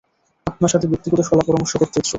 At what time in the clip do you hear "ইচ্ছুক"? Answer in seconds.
1.99-2.09